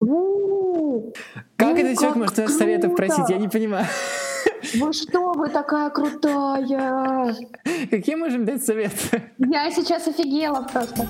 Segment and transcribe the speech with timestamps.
[0.00, 1.12] У,
[1.56, 3.18] Как ну, этот человек может нас советов просить?
[3.18, 3.40] Я круто!
[3.40, 3.86] не понимаю.
[4.74, 7.34] Вы что, вы такая крутая!
[7.90, 9.32] Какие можем дать советы?
[9.38, 11.08] Я сейчас офигела просто.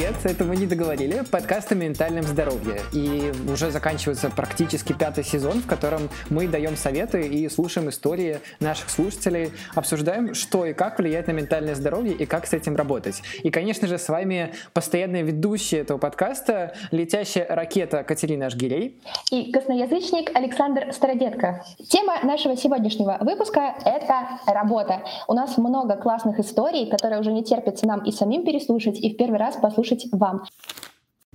[0.00, 1.24] Привет, это мы не договорили.
[1.30, 2.80] Подкаст о ментальном здоровье.
[2.94, 8.88] И уже заканчивается практически пятый сезон, в котором мы даем советы и слушаем истории наших
[8.88, 13.20] слушателей, обсуждаем, что и как влияет на ментальное здоровье и как с этим работать.
[13.42, 18.98] И, конечно же, с вами постоянная ведущая этого подкаста, летящая ракета Катерина Ажгирей.
[19.30, 21.62] И косноязычник Александр Стародетко.
[21.90, 25.02] Тема нашего сегодняшнего выпуска— это работа.
[25.28, 29.18] У нас много классных историй, которые уже не терпится нам и самим переслушать, и в
[29.18, 30.44] первый раз послушать вам.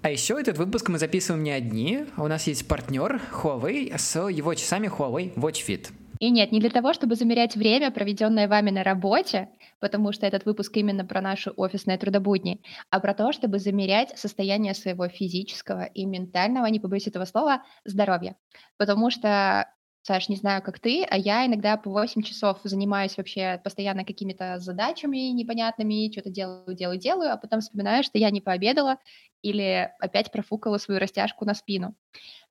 [0.01, 2.05] А еще этот выпуск мы записываем не одни.
[2.17, 5.89] У нас есть партнер Huawei с его часами Huawei Watch Fit.
[6.19, 10.45] И нет, не для того, чтобы замерять время, проведенное вами на работе, потому что этот
[10.45, 16.05] выпуск именно про наши офисные трудобудни, а про то, чтобы замерять состояние своего физического и
[16.05, 18.35] ментального, не побоюсь этого слова, здоровья.
[18.77, 19.67] Потому что
[20.07, 24.59] Саш, не знаю, как ты, а я иногда по 8 часов занимаюсь вообще постоянно какими-то
[24.59, 28.97] задачами непонятными, что-то делаю, делаю, делаю, а потом вспоминаю, что я не пообедала
[29.45, 31.93] или опять профукала свою растяжку на спину.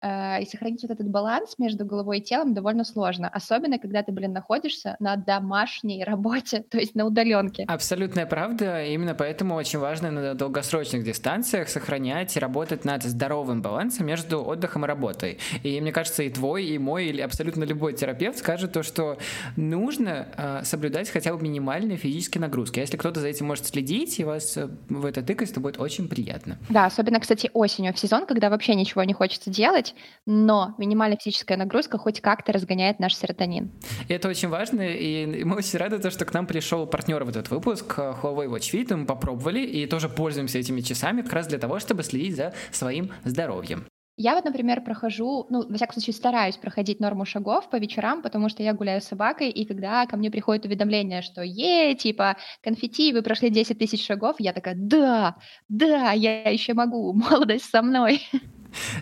[0.00, 4.12] Э, И сохранить вот этот баланс между головой и телом довольно сложно, особенно когда ты,
[4.12, 7.64] блин, находишься на домашней работе, то есть на удаленке.
[7.66, 8.84] Абсолютная правда.
[8.84, 14.84] Именно поэтому очень важно на долгосрочных дистанциях сохранять и работать над здоровым балансом между отдыхом
[14.84, 15.38] и работой.
[15.62, 19.18] И мне кажется, и твой, и мой, или абсолютно любой терапевт скажет то, что
[19.56, 22.78] нужно э, соблюдать хотя бы минимальные физические нагрузки.
[22.78, 25.80] А если кто-то за этим может следить и вас э, в это тыкать, то будет
[25.80, 26.58] очень приятно.
[26.68, 29.94] Да, особенно, кстати, осенью в сезон, когда вообще ничего не хочется делать,
[30.26, 33.70] но минимальная физическая нагрузка хоть как-то разгоняет наш серотонин.
[34.08, 37.28] И это очень важно, и мы очень рады, то, что к нам пришел партнер в
[37.28, 41.46] этот выпуск э, Huawei Watch Fit, мы попробовали и тоже пользуемся этими часами как раз
[41.46, 43.86] для того, чтобы следить за своим здоровьем.
[44.16, 48.48] Я вот, например, прохожу, ну, во всяком случае, стараюсь проходить норму шагов по вечерам, потому
[48.48, 53.12] что я гуляю с собакой, и когда ко мне приходит уведомление, что е, типа, конфетти,
[53.12, 55.36] вы прошли 10 тысяч шагов, я такая, да,
[55.68, 58.20] да, я еще могу, молодость со мной.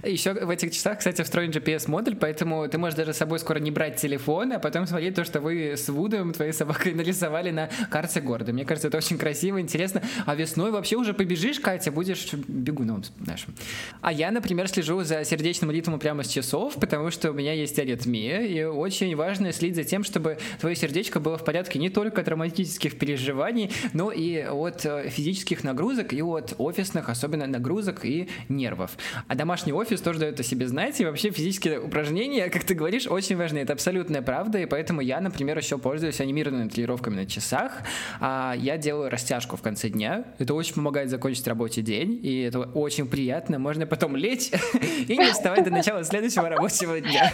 [0.03, 3.71] Еще в этих часах, кстати, встроен GPS-модуль, поэтому ты можешь даже с собой скоро не
[3.71, 8.21] брать телефон, а потом смотреть то, что вы с Вудом, твоей собакой, нарисовали на карте
[8.21, 8.53] города.
[8.53, 10.03] Мне кажется, это очень красиво, интересно.
[10.27, 13.55] А весной вообще уже побежишь, Катя, будешь бегуном нашим.
[14.01, 17.79] А я, например, слежу за сердечным ритмом прямо с часов, потому что у меня есть
[17.79, 22.21] аритмия, и очень важно следить за тем, чтобы твое сердечко было в порядке не только
[22.23, 28.29] от романтических переживаний, но и от э, физических нагрузок, и от офисных, особенно нагрузок и
[28.49, 28.93] нервов.
[29.29, 33.07] А домашний офис тоже дает о себе знать, и вообще физические упражнения, как ты говоришь,
[33.07, 33.59] очень важны.
[33.59, 37.83] Это абсолютная правда, и поэтому я, например, еще пользуюсь анимированными тренировками на часах.
[38.21, 40.25] А я делаю растяжку в конце дня.
[40.39, 43.59] Это очень помогает закончить рабочий день, и это очень приятно.
[43.59, 44.51] Можно потом лечь
[45.09, 47.31] и не вставать до начала следующего рабочего дня.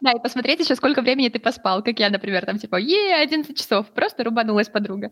[0.00, 3.56] Да, и посмотреть еще, сколько времени ты поспал, как я, например, там типа, е, 11
[3.56, 5.10] часов, просто рубанулась подруга.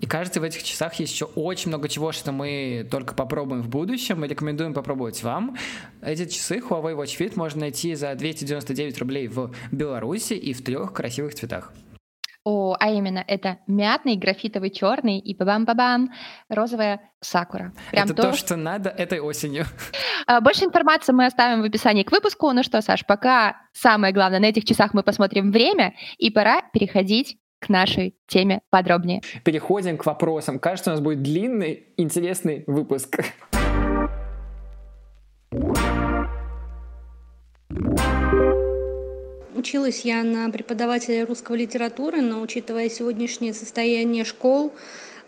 [0.00, 3.68] И кажется, в этих часах есть еще очень много чего, что мы только попробуем в
[3.68, 4.18] будущем.
[4.20, 5.56] Мы рекомендуем попробовать вам.
[6.02, 10.92] Эти часы Huawei Watch Fit можно найти за 299 рублей в Беларуси и в трех
[10.92, 11.72] красивых цветах.
[12.44, 16.10] О, а именно, это мятный, графитовый, черный и бабам-бабам,
[16.48, 17.72] розовая сакура.
[17.92, 19.64] Прям это то, что надо этой осенью.
[20.26, 22.50] А, Больше информации мы оставим в описании к выпуску.
[22.52, 27.38] Ну что, Саш, пока самое главное, на этих часах мы посмотрим время, и пора переходить
[27.60, 29.20] к нашей теме подробнее.
[29.44, 30.58] Переходим к вопросам.
[30.58, 33.20] Кажется, у нас будет длинный, интересный выпуск.
[39.62, 44.72] Училась я на преподавателя русской литературы, но учитывая сегодняшнее состояние школ,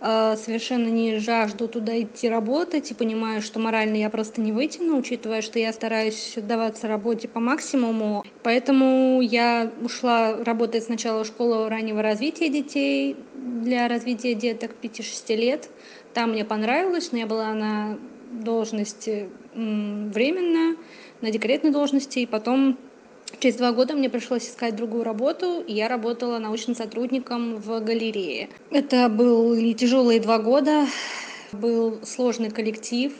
[0.01, 4.99] э, совершенно не жажду туда идти работать и понимаю, что морально я просто не вытяну,
[4.99, 8.25] учитывая, что я стараюсь отдаваться работе по максимуму.
[8.43, 15.69] Поэтому я ушла работать сначала в школу раннего развития детей для развития деток 5-6 лет.
[16.13, 17.97] Там мне понравилось, но я была на
[18.33, 20.77] должности временно,
[21.21, 22.77] на декретной должности, и потом
[23.41, 28.49] Через два года мне пришлось искать другую работу, и я работала научным сотрудником в галерее.
[28.71, 30.87] Это были тяжелые два года,
[31.53, 33.13] был сложный коллектив,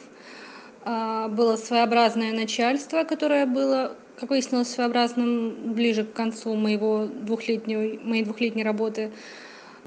[0.85, 8.25] а, было своеобразное начальство, которое было, как выяснилось, своеобразным ближе к концу моего двухлетней, моей
[8.25, 9.13] двухлетней работы.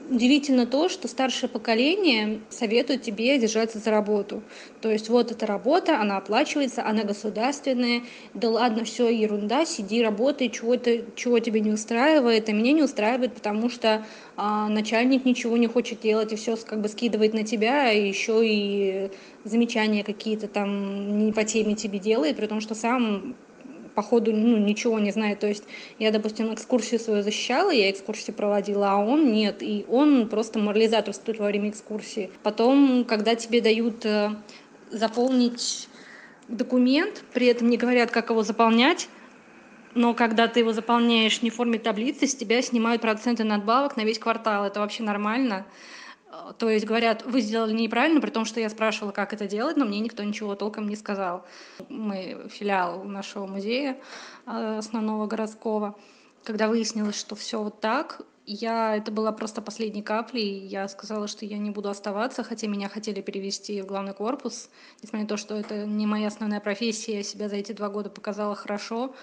[0.10, 4.44] Удивительно то, что старшее поколение советует тебе держаться за работу.
[4.82, 8.04] То есть вот эта работа, она оплачивается, она государственная.
[8.34, 12.50] Да ладно, все ерунда, сиди, работай, чего, то чего тебя не устраивает.
[12.50, 14.06] А меня не устраивает, потому что
[14.36, 18.42] а, начальник ничего не хочет делать и все как бы скидывает на тебя, и еще
[18.44, 19.12] и
[19.44, 23.36] замечания какие-то там не по теме тебе делает, при том, что сам
[23.98, 25.40] по ходу ну, ничего не знает.
[25.40, 25.64] То есть
[25.98, 29.64] я, допустим, экскурсию свою защищала, я экскурсию проводила, а он нет.
[29.64, 32.30] И он просто морализаторствует во время экскурсии.
[32.44, 34.36] Потом, когда тебе дают э,
[34.92, 35.90] заполнить
[36.48, 39.10] документ, при этом не говорят, как его заполнять,
[39.96, 44.02] но когда ты его заполняешь не в форме таблицы, с тебя снимают проценты надбавок на
[44.02, 44.66] весь квартал.
[44.66, 45.66] Это вообще нормально.
[46.38, 49.78] Э, то есть говорят, вы сделали неправильно, при том, что я спрашивала, как это делать,
[49.78, 51.46] но мне никто ничего толком не сказал.
[51.90, 53.98] Мы филиал нашего музея
[54.46, 55.96] э, основного городского.
[56.44, 60.66] Когда выяснилось, что все вот так, я, это была просто последней каплей.
[60.66, 64.70] Я сказала, что я не буду оставаться, хотя меня хотели перевести в главный корпус.
[65.04, 68.10] Несмотря на то, что это не моя основная профессия, я себя за эти два года
[68.10, 69.14] показала хорошо.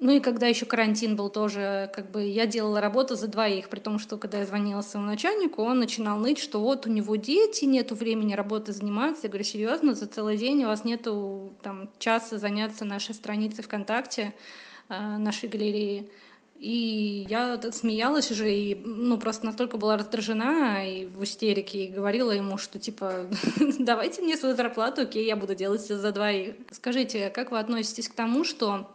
[0.00, 3.80] Ну и когда еще карантин был тоже, как бы я делала работу за двоих, при
[3.80, 7.64] том, что когда я звонила своему начальнику, он начинал ныть, что вот у него дети,
[7.64, 9.22] нету времени работы заниматься.
[9.24, 14.34] Я говорю, серьезно, за целый день у вас нету там часа заняться нашей страницей ВКонтакте,
[14.88, 16.08] э, нашей галереи.
[16.60, 22.30] И я смеялась уже, и ну, просто настолько была раздражена и в истерике, и говорила
[22.30, 23.26] ему, что типа,
[23.80, 26.54] давайте мне свою зарплату, окей, я буду делать за двоих.
[26.70, 28.88] Скажите, как вы относитесь к тому, что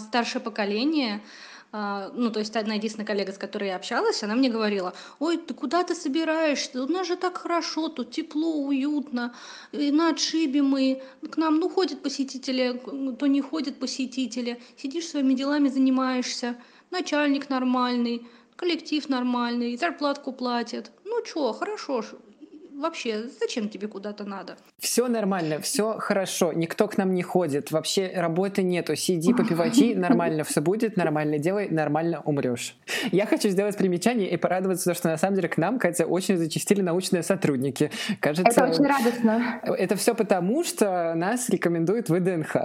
[0.00, 1.22] старшее поколение,
[1.70, 5.36] а, ну, то есть одна единственная коллега, с которой я общалась, она мне говорила, ой,
[5.36, 6.82] ты куда ты собираешься?
[6.82, 9.34] У нас же так хорошо, тут тепло, уютно,
[9.72, 12.80] и на отшибе мы, к нам, ну, ходят посетители,
[13.18, 16.56] то не ходят посетители, сидишь своими делами, занимаешься,
[16.90, 20.90] начальник нормальный, коллектив нормальный, зарплатку платят.
[21.04, 22.02] Ну, что, хорошо,
[22.78, 24.56] вообще, зачем тебе куда-то надо?
[24.78, 29.94] Все нормально, все хорошо, никто к нам не ходит, вообще работы нету, сиди, попивай чай,
[29.96, 32.76] нормально все будет, нормально делай, нормально умрешь.
[33.12, 36.80] Я хочу сделать примечание и порадоваться, что на самом деле к нам, Катя, очень зачастили
[36.80, 37.90] научные сотрудники.
[38.20, 39.60] Кажется, это очень радостно.
[39.62, 42.56] Это все потому, что нас рекомендует ВДНХ.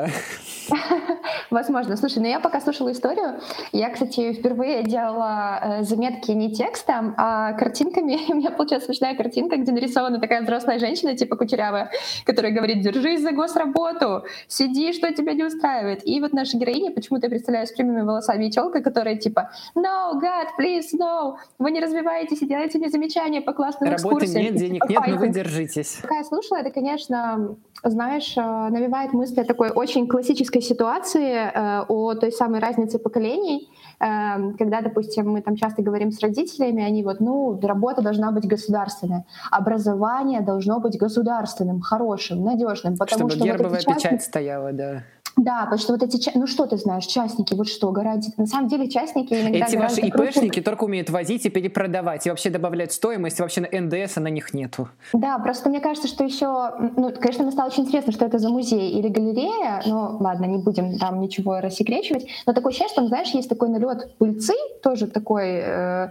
[1.50, 1.98] Возможно.
[1.98, 3.40] Слушай, ну я пока слушала историю,
[3.72, 8.20] я, кстати, впервые делала э, заметки не текстом, а картинками.
[8.32, 9.72] У меня получилась смешная картинка, где
[10.04, 11.92] нарисована такая взрослая женщина, типа кучерявая,
[12.26, 16.08] которая говорит, держись за госработу, сиди, что тебя не устраивает.
[16.08, 20.48] И вот наша героиня, почему-то представляю с прямыми волосами и челкой, которая типа, no, God,
[20.60, 24.44] please, no, вы не развиваетесь и делаете мне замечания по классным Работы экскурсиям.
[24.44, 26.00] нет, денег нет, но вы держитесь.
[26.02, 31.86] Пока я слушала, это, конечно, знаешь, э, навевает мысли о такой очень классической ситуации, э,
[31.88, 37.20] о той самой разнице поколений, когда, допустим, мы там часто говорим с родителями, они вот,
[37.20, 43.72] ну, работа должна быть государственная, образование должно быть государственным, хорошим, надежным, потому Чтобы что гербовая
[43.72, 43.96] вот частные...
[43.96, 45.04] печать стояла, да.
[45.36, 48.38] Да, потому что вот эти, ну что ты знаешь, частники, вот что, гарантит.
[48.38, 52.50] На самом деле частники иногда Эти ваши ИПшники только умеют возить и перепродавать, и вообще
[52.50, 54.90] добавлять стоимость, и вообще на НДС на них нету.
[55.14, 58.50] Да, просто мне кажется, что еще, ну, конечно, мне стало очень интересно, что это за
[58.50, 63.30] музей или галерея, ну, ладно, не будем там ничего рассекречивать, но такое ощущение, что, знаешь,
[63.30, 65.62] есть такой налет пыльцы, тоже такой...
[65.64, 66.10] Э,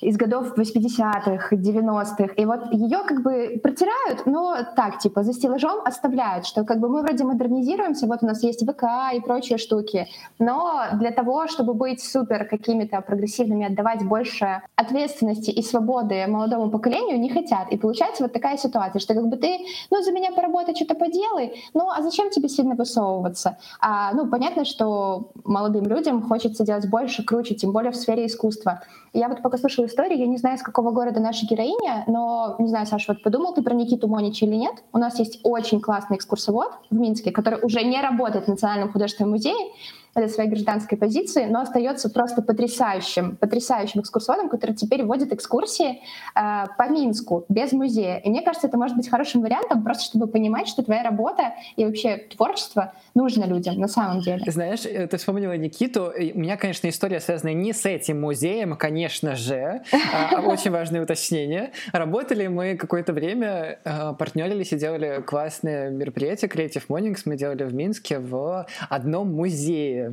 [0.00, 2.34] из годов 80-х, 90-х.
[2.36, 6.88] И вот ее как бы протирают, но так, типа, за стеллажом оставляют, что как бы
[6.88, 8.84] мы вроде модернизируемся, вот у нас есть ВК
[9.14, 10.06] и прочие штуки,
[10.38, 17.18] но для того, чтобы быть супер какими-то прогрессивными, отдавать больше ответственности и свободы молодому поколению,
[17.18, 17.68] не хотят.
[17.70, 19.58] И получается вот такая ситуация, что как бы ты,
[19.90, 23.58] ну, за меня поработай, что-то поделай, ну, а зачем тебе сильно высовываться?
[23.80, 28.82] А, ну, понятно, что молодым людям хочется делать больше, круче, тем более в сфере искусства.
[29.12, 32.68] Я вот пока слушала историю, я не знаю, из какого города наша героиня, но, не
[32.68, 34.84] знаю, Саша, вот подумал ты про Никиту Монича или нет?
[34.92, 39.32] У нас есть очень классный экскурсовод в Минске, который уже не работает в Национальном художественном
[39.32, 39.72] музее,
[40.20, 46.00] для своей гражданской позиции, но остается просто потрясающим, потрясающим экскурсоводом, который теперь вводит экскурсии
[46.34, 48.18] э, по Минску без музея.
[48.18, 51.84] И мне кажется, это может быть хорошим вариантом, просто чтобы понимать, что твоя работа и
[51.84, 54.42] вообще творчество нужно людям на самом деле.
[54.50, 56.12] Знаешь, э, ты вспомнила Никиту.
[56.34, 59.82] У меня, конечно, история связана не с этим музеем, конечно же.
[60.12, 61.72] А, очень важное уточнение.
[61.92, 67.22] Работали мы какое-то время, э, партнерились и делали классные мероприятия Creative Mornings.
[67.24, 70.07] Мы делали в Минске в одном музее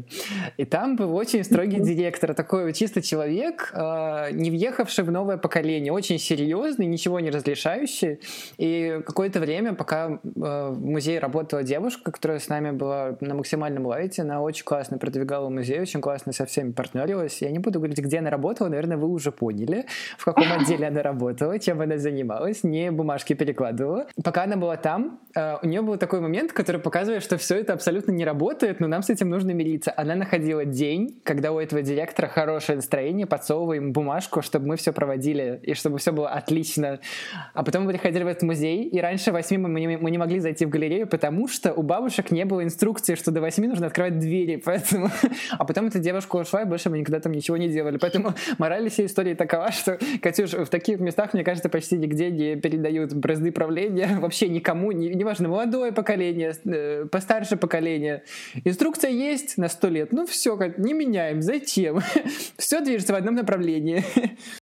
[0.58, 5.92] И там был очень строгий директор, такой чисто человек, э, не въехавший в новое поколение,
[5.94, 8.20] очень серьезный, ничего не разрешающий.
[8.58, 13.86] И какое-то время, пока э, в музее работала девушка, которая с нами была на максимальном
[13.86, 17.42] лайте, она очень классно продвигала музей, очень классно со всеми партнерилась.
[17.42, 19.86] Я не буду говорить, где она работала, наверное, вы уже поняли,
[20.18, 24.08] в каком отделе она работала, чем она занималась, не бумажки перекладывала.
[24.24, 27.74] Пока она была там, э, у нее был такой момент, который показывает, что все это
[27.74, 29.85] абсолютно не работает, но нам с этим нужно мириться.
[29.96, 34.94] Она находила день, когда у этого директора хорошее настроение, подсовывая ему бумажку, чтобы мы все
[34.94, 37.00] проводили и чтобы все было отлично.
[37.54, 40.40] А потом мы приходили в этот музей, и раньше восьми мы не, мы не могли
[40.40, 44.20] зайти в галерею, потому что у бабушек не было инструкции, что до восьми нужно открывать
[44.20, 45.10] двери, поэтому...
[45.52, 47.98] А потом эта девушка ушла, и больше мы никогда там ничего не делали.
[47.98, 52.56] Поэтому мораль всей истории такова, что, Катюш, в таких местах, мне кажется, почти нигде не
[52.56, 58.24] передают бразды правления вообще никому, неважно, молодое поколение, э, постарше поколение.
[58.64, 62.00] Инструкция есть на сто лет, ну все, не меняем, зачем?
[62.58, 64.06] Все движется в одном направлении.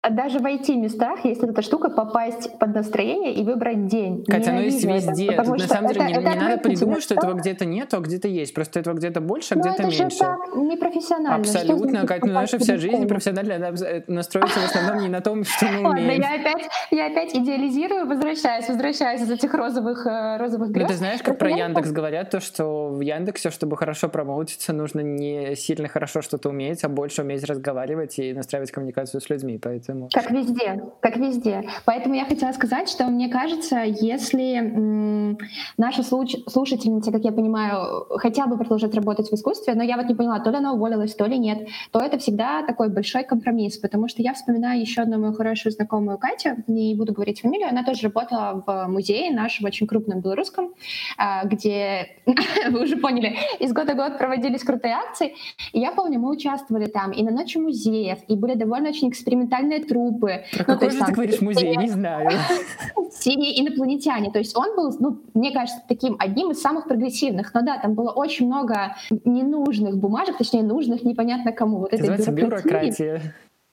[0.04, 4.26] А даже в IT-местах есть эта штука попасть под настроение и выбрать день.
[4.30, 5.32] Хотя оно есть везде.
[5.32, 7.94] Это, Тут, на самом деле это, не, это не надо придумать, что этого где-то нет,
[7.94, 8.54] а где-то есть.
[8.54, 10.10] Просто этого где-то больше, а где-то это меньше.
[10.10, 11.36] Же так непрофессионально.
[11.36, 15.44] Абсолютно, Катя, ну, наша вся жизнь профессиональная она э, настроится в основном не на том,
[15.46, 16.22] что мы умеем.
[16.22, 20.84] Ладно, я опять, я опять идеализирую, возвращаюсь, возвращаюсь из этих розовых, э, розовых грез.
[20.84, 25.00] Ну, ты знаешь, как про Яндекс говорят, то, что в Яндексе, чтобы хорошо промоутиться, нужно
[25.00, 29.93] не сильно хорошо что-то уметь, а больше уметь разговаривать и настраивать коммуникацию с людьми, поэтому...
[30.14, 31.64] Как везде как везде.
[31.86, 35.38] Поэтому я хотела сказать, что мне кажется, если м,
[35.78, 40.08] наши слуш- слушательницы, как я понимаю, хотя бы продолжать работать в искусстве, но я вот
[40.08, 43.78] не поняла, то ли она уволилась, то ли нет, то это всегда такой большой компромисс,
[43.78, 47.84] потому что я вспоминаю еще одну мою хорошую знакомую Катю, не буду говорить фамилию, она
[47.84, 50.74] тоже работала в музее нашем очень крупном белорусском,
[51.18, 52.08] а, где,
[52.72, 55.36] вы уже поняли, из года в год проводились крутые акции,
[55.74, 59.83] и я помню, мы участвовали там и на Ночи музеев, и были довольно очень экспериментальные
[59.84, 61.76] трупы, про ну, какой же ты говоришь музей?
[61.78, 62.30] Не знаю.
[63.12, 64.32] Синие инопланетяне.
[64.32, 67.54] То есть он был, ну, мне кажется, таким одним из самых прогрессивных.
[67.54, 71.80] Но да, там было очень много ненужных бумажек, точнее, нужных непонятно кому.
[71.80, 73.22] Вот Это называется бюрократия.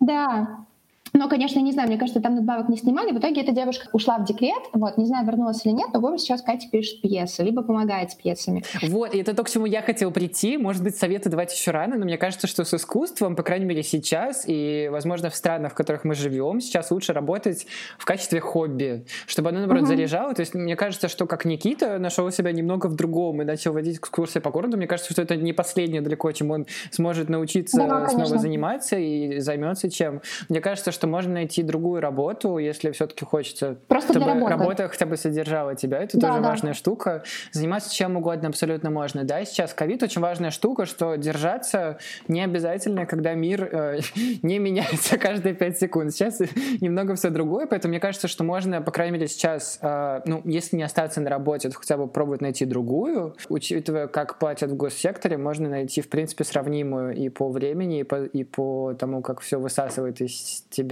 [0.00, 0.66] Да,
[1.12, 3.12] но, конечно, не знаю, мне кажется, там надбавок не снимали.
[3.12, 6.20] В итоге эта девушка ушла в декрет, вот, не знаю, вернулась или нет, но вот
[6.20, 8.64] сейчас Катя пишет пьесы, либо помогает с пьесами.
[8.82, 10.56] Вот, и это то, к чему я хотела прийти.
[10.56, 13.82] Может быть, советы давать еще рано, но мне кажется, что с искусством, по крайней мере,
[13.82, 17.66] сейчас, и, возможно, в странах, в которых мы живем, сейчас лучше работать
[17.98, 19.88] в качестве хобби, чтобы оно, наоборот, угу.
[19.90, 20.34] заряжало.
[20.34, 23.98] То есть, мне кажется, что как Никита нашел себя немного в другом и начал водить
[23.98, 28.08] экскурсии по городу, мне кажется, что это не последнее далеко, чем он сможет научиться да,
[28.08, 30.20] снова заниматься и займется чем.
[30.48, 35.06] Мне кажется, что можно найти другую работу, если все-таки хочется, Просто чтобы для работа хотя
[35.06, 35.98] бы содержала тебя.
[36.02, 36.48] Это да, тоже да.
[36.48, 37.22] важная штука.
[37.52, 39.24] Заниматься чем угодно абсолютно можно.
[39.24, 44.00] Да, сейчас ковид очень важная штука, что держаться не обязательно, когда мир э,
[44.42, 46.12] не меняется каждые пять секунд.
[46.12, 46.40] Сейчас
[46.80, 50.76] немного все другое, поэтому мне кажется, что можно, по крайней мере, сейчас, э, ну, если
[50.76, 53.36] не остаться на работе, то хотя бы пробовать найти другую.
[53.48, 58.24] Учитывая, как платят в госсекторе, можно найти, в принципе, сравнимую и по времени, и по,
[58.24, 60.89] и по тому, как все высасывает из тебя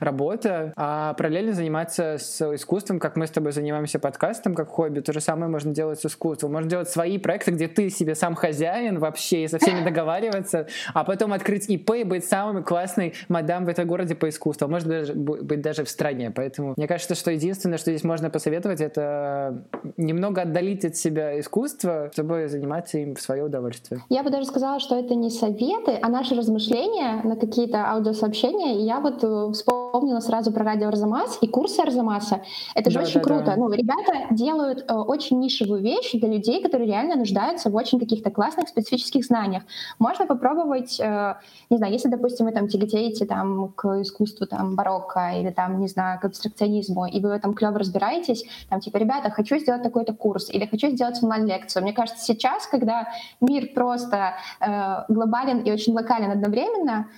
[0.00, 5.12] работа, а параллельно заниматься с искусством, как мы с тобой занимаемся подкастом, как хобби, то
[5.12, 6.52] же самое можно делать с искусством.
[6.52, 11.04] Можно делать свои проекты, где ты себе сам хозяин вообще и со всеми договариваться, а
[11.04, 14.88] потом открыть ИП и быть самым классной мадам в этом городе по искусству, а может
[14.88, 16.30] даже быть даже в стране.
[16.30, 19.64] Поэтому мне кажется, что единственное, что здесь можно посоветовать, это
[19.96, 24.02] немного отдалить от себя искусство, чтобы заниматься им в свое удовольствие.
[24.08, 28.78] Я бы даже сказала, что это не советы, а наши размышления на какие-то аудиосообщения.
[28.78, 32.42] И я вот э, вспомнила сразу про радио Арзамас и курсы Арзамаса.
[32.74, 33.44] Это же да, очень да, круто.
[33.44, 33.56] Да.
[33.56, 38.30] Ну, ребята делают э, очень нишевую вещь для людей, которые реально нуждаются в очень каких-то
[38.30, 39.62] классных специфических знаниях.
[39.98, 41.34] Можно попробовать, э,
[41.70, 45.88] не знаю, если, допустим, вы там тяготеете там, к искусству там, барокко или там, не
[45.88, 50.12] знаю, к абстракционизму, и вы в этом клево разбираетесь, там, типа, ребята, хочу сделать такой-то
[50.12, 51.82] курс или хочу сделать онлайн-лекцию.
[51.82, 53.08] Мне кажется, сейчас, когда
[53.40, 57.08] мир просто э, глобален и очень локален одновременно,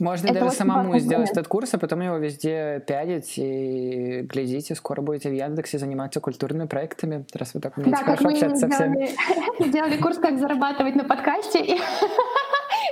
[0.00, 5.00] можно это даже самому сделать этот курс, а потом его везде пялить и глядите, скоро
[5.00, 9.08] будете в Яндексе заниматься культурными проектами, раз вы так умеете да, хорошо общаться со всеми.
[9.68, 11.78] Сделали курс, как зарабатывать на подкасте,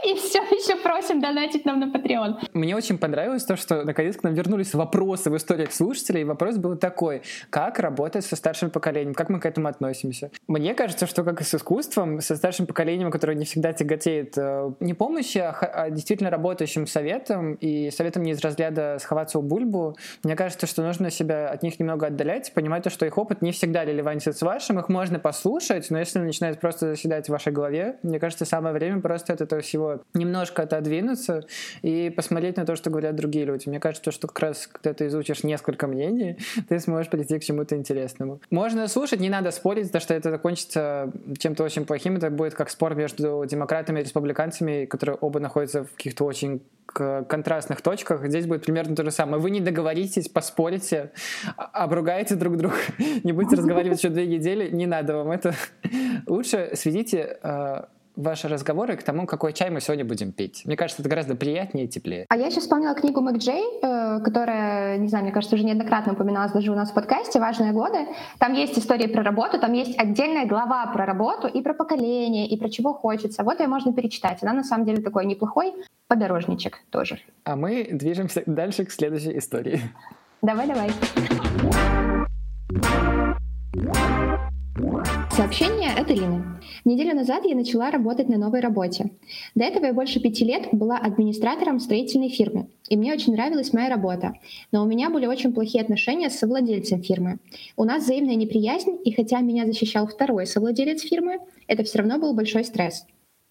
[0.09, 2.49] и, все еще просим донатить нам на Patreon.
[2.53, 6.23] Мне очень понравилось то, что наконец к нам вернулись вопросы в историях слушателей.
[6.23, 10.31] И вопрос был такой, как работать со старшим поколением, как мы к этому относимся.
[10.47, 14.73] Мне кажется, что как и с искусством, со старшим поколением, которое не всегда тяготеет э,
[14.81, 19.97] не помощи, а, а действительно работающим советом, и советом не из разряда сховаться у бульбу,
[20.23, 23.53] мне кажется, что нужно себя от них немного отдалять, понимать то, что их опыт не
[23.53, 27.97] всегда релевантен с вашим, их можно послушать, но если начинает просто заседать в вашей голове,
[28.03, 31.45] мне кажется, самое время просто от этого всего немножко отодвинуться
[31.83, 33.69] и посмотреть на то, что говорят другие люди.
[33.69, 37.77] Мне кажется, что как раз, когда ты изучишь несколько мнений, ты сможешь прийти к чему-то
[37.77, 38.41] интересному.
[38.51, 42.17] Можно слушать, не надо спорить, потому что это закончится чем-то очень плохим.
[42.17, 46.63] Это будет как спор между демократами и республиканцами, которые оба находятся в каких-то очень
[46.95, 48.27] контрастных точках.
[48.27, 49.43] Здесь будет примерно то же самое.
[49.43, 51.13] Вы не договоритесь, поспорите,
[51.57, 52.77] обругаете друг друга,
[53.25, 55.55] не будете разговаривать еще две недели, не надо вам это.
[56.27, 60.63] Лучше сведите а, ваши разговоры к тому, какой чай мы сегодня будем пить.
[60.65, 62.27] Мне кажется, это гораздо приятнее и теплее.
[62.29, 66.13] А я сейчас вспомнила книгу Мэг Джей, э, которая, не знаю, мне кажется, уже неоднократно
[66.13, 68.07] упоминалась даже у нас в подкасте «Важные годы».
[68.39, 72.57] Там есть истории про работу, там есть отдельная глава про работу и про поколение, и
[72.57, 73.43] про чего хочется.
[73.43, 74.43] Вот ее можно перечитать.
[74.43, 75.75] Она на самом деле такой неплохой
[76.07, 77.19] подорожничек тоже.
[77.45, 79.81] А мы движемся дальше к следующей истории.
[80.43, 80.91] Давай, давай.
[85.37, 86.45] Сообщение от Ирины.
[86.85, 89.11] Неделю назад я начала работать на новой работе.
[89.57, 93.89] До этого я больше пяти лет была администратором строительной фирмы, и мне очень нравилась моя
[93.89, 94.35] работа.
[94.71, 97.41] Но у меня были очень плохие отношения с совладельцем фирмы.
[97.77, 102.33] У нас взаимная неприязнь, и хотя меня защищал второй совладелец фирмы, это все равно был
[102.33, 103.05] большой стресс.